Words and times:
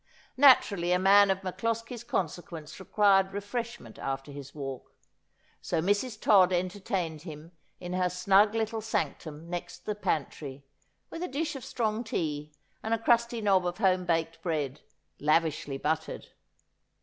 Natu 0.35 0.71
rally 0.71 0.93
a 0.93 0.97
man 0.97 1.29
of 1.29 1.43
MacCloskie's 1.43 2.03
consequence 2.03 2.79
required 2.79 3.31
refreshment 3.31 3.99
after 3.99 4.31
his 4.31 4.55
walk; 4.55 4.91
so 5.61 5.79
Mrs. 5.79 6.19
Todd 6.19 6.51
entertained 6.51 7.21
him 7.21 7.51
in 7.79 7.93
her 7.93 8.09
snug 8.09 8.55
little 8.55 8.81
sanctum 8.81 9.47
next 9.47 9.85
the 9.85 9.93
pantry, 9.93 10.65
with 11.11 11.21
a 11.21 11.27
dish 11.27 11.55
of 11.55 11.63
strong 11.63 12.03
tea 12.03 12.51
and 12.81 12.95
a 12.95 12.97
crusty 12.97 13.41
knob 13.41 13.63
of 13.67 13.77
home 13.77 14.03
baked 14.03 14.41
bread, 14.41 14.81
lavishly 15.19 15.77
buttered. 15.77 16.29